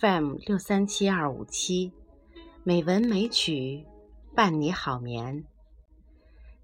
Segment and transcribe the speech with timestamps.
[0.00, 1.92] FM 六三七二五七，
[2.62, 3.84] 美文美曲
[4.32, 5.44] 伴你好眠。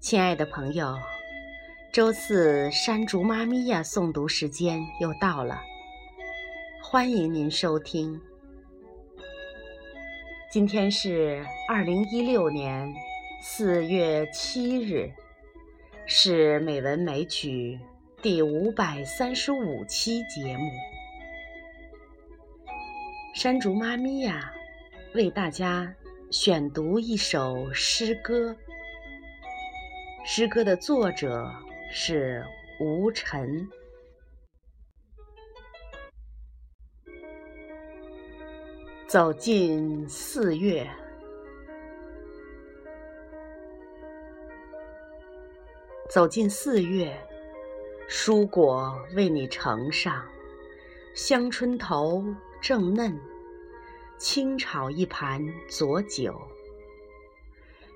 [0.00, 0.98] 亲爱的朋友，
[1.92, 5.60] 周四山竹妈咪呀诵读时间又到了，
[6.82, 8.20] 欢迎您收听。
[10.50, 12.92] 今天是二零一六年
[13.40, 15.12] 四月七日，
[16.04, 17.78] 是美文美曲
[18.20, 20.68] 第五百三十五期节目。
[23.32, 24.52] 山竹妈咪呀，
[25.14, 25.94] 为大家
[26.32, 28.54] 选读一首诗歌。
[30.26, 31.48] 诗歌的作者
[31.92, 32.44] 是
[32.80, 33.66] 吴晨。
[39.06, 40.88] 走进四月，
[46.10, 47.16] 走进四月，
[48.08, 50.24] 蔬果为你呈上，
[51.14, 52.24] 香椿头
[52.60, 53.20] 正嫩。
[54.18, 56.38] 清炒一盘佐酒，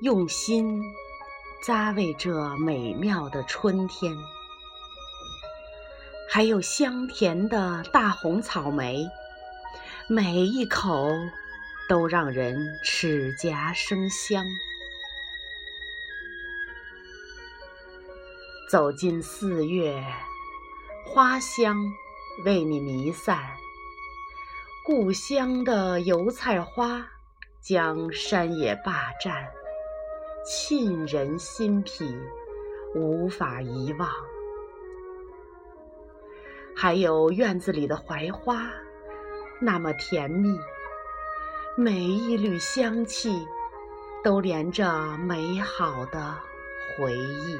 [0.00, 0.82] 用心
[1.64, 4.12] 咂味这美妙的春天。
[6.28, 9.06] 还有香甜的大红草莓，
[10.08, 11.08] 每一口
[11.88, 14.44] 都让人齿颊生香。
[18.68, 20.04] 走进四月，
[21.06, 21.76] 花香
[22.44, 23.38] 为你弥散。
[24.88, 27.06] 故乡的油菜花，
[27.60, 29.46] 将山野霸占，
[30.46, 32.16] 沁人心脾，
[32.94, 34.08] 无法遗忘。
[36.74, 38.62] 还有院子里的槐花，
[39.60, 40.58] 那么甜蜜，
[41.76, 43.46] 每一缕香气
[44.24, 46.34] 都连着美好的
[46.96, 47.58] 回忆。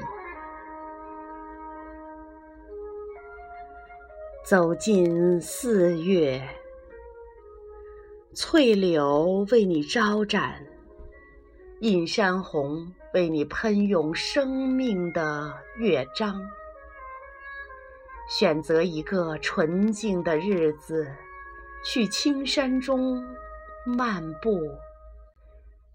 [4.43, 6.41] 走进四月。
[8.35, 10.63] 翠柳为你招展，
[11.79, 16.39] 映山红为你喷涌生命的乐章。
[18.29, 21.11] 选择一个纯净的日子，
[21.83, 23.27] 去青山中
[23.83, 24.69] 漫步，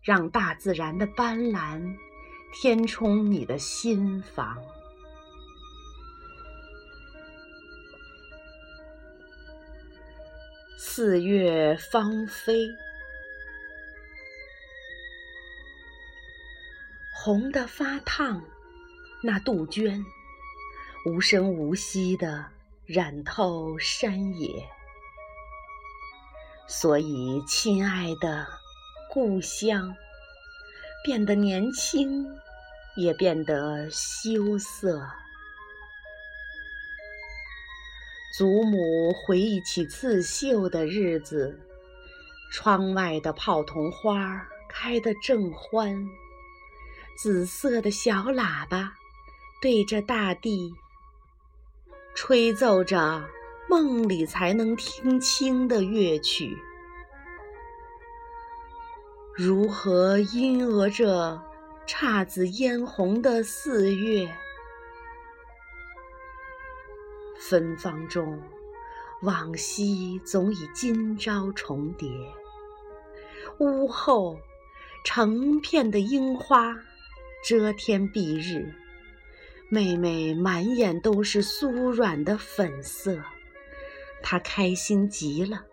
[0.02, 1.94] 让大自然的斑斓
[2.52, 4.58] 填充你的心房。
[10.96, 12.68] 四月芳菲，
[17.16, 18.40] 红的发烫，
[19.20, 20.06] 那杜鹃
[21.04, 22.46] 无声无息地
[22.86, 24.48] 染透山野。
[26.68, 28.46] 所以，亲爱的
[29.10, 29.96] 故乡，
[31.02, 32.24] 变得年轻，
[32.94, 35.04] 也变得羞涩。
[38.36, 41.56] 祖母回忆起刺绣的日子，
[42.50, 46.04] 窗外的泡桐花开得正欢，
[47.16, 48.92] 紫色的小喇叭
[49.62, 50.74] 对着大地
[52.12, 53.24] 吹奏着
[53.70, 56.58] 梦里才能听清的乐曲，
[59.32, 61.40] 如何阴俄着
[61.86, 64.28] 姹紫嫣红的四月？
[67.54, 68.42] 芬芳中，
[69.22, 72.10] 往昔总以今朝重叠。
[73.60, 74.36] 屋后
[75.04, 76.76] 成片的樱花
[77.46, 78.74] 遮天蔽日，
[79.68, 83.22] 妹妹满眼都是酥软的粉色，
[84.20, 85.64] 她开心极了。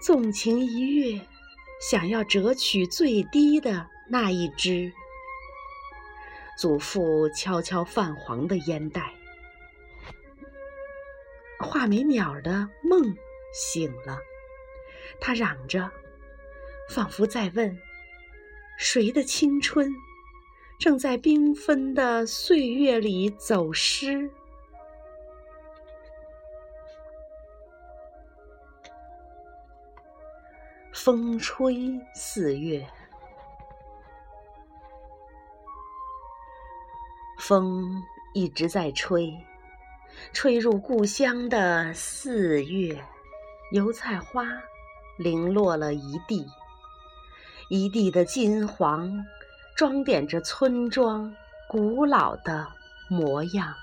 [0.00, 1.20] 纵情一跃，
[1.80, 4.92] 想要折取最低的那一只。
[6.56, 9.12] 祖父悄悄泛黄的烟袋。
[11.62, 13.16] 画眉鸟的梦
[13.52, 14.18] 醒了，
[15.20, 15.90] 它嚷着，
[16.90, 17.78] 仿佛在问：
[18.76, 19.90] 谁的青春
[20.78, 24.28] 正在缤纷的岁月里走失？
[30.92, 32.86] 风吹四月，
[37.38, 38.02] 风
[38.34, 39.32] 一直在吹。
[40.32, 43.04] 吹入故乡的四月，
[43.70, 44.46] 油菜花
[45.16, 46.46] 零落了一地，
[47.68, 49.24] 一地的金黄，
[49.76, 51.34] 装点着村庄
[51.68, 52.66] 古老的
[53.08, 53.74] 模样。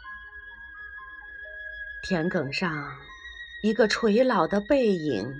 [2.03, 2.91] 田埂上，
[3.61, 5.33] 一个垂老的背影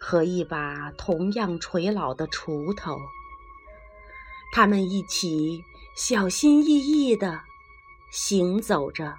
[0.00, 2.98] 和一把同样垂老的锄头，
[4.52, 5.62] 他们一起
[5.96, 7.40] 小心翼翼地
[8.10, 9.14] 行走着。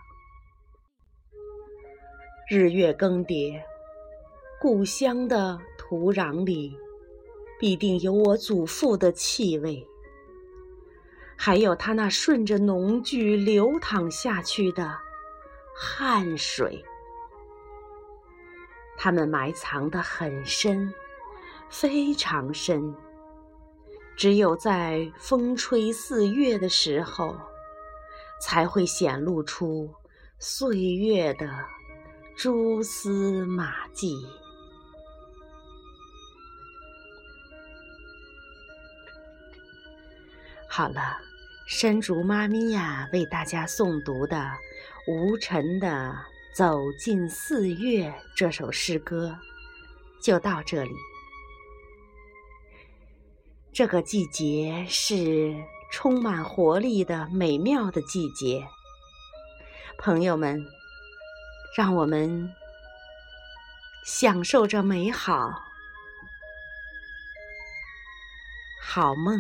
[2.52, 3.62] 日月更迭，
[4.60, 6.76] 故乡的土壤里
[7.60, 9.86] 必定有我祖父的气味，
[11.38, 14.98] 还有他那顺着农具流淌下去的
[15.76, 16.84] 汗水。
[18.98, 20.92] 他们埋藏得很深，
[21.70, 22.96] 非常深。
[24.18, 27.36] 只有在风吹四月的时候，
[28.42, 29.94] 才会显露出
[30.40, 31.48] 岁月的
[32.42, 34.26] 蛛丝马迹。
[40.70, 41.18] 好了，
[41.68, 44.50] 山竹妈咪呀，为大家诵读的
[45.06, 46.16] 吴晨的。
[46.56, 49.38] 《走进四月》这首诗歌
[50.22, 50.92] 就到这里。
[53.74, 55.56] 这个季节是
[55.92, 58.66] 充满活力的美妙的季节，
[59.98, 60.66] 朋友们，
[61.76, 62.54] 让我们
[64.06, 65.66] 享受着美好，
[68.82, 69.40] 好梦。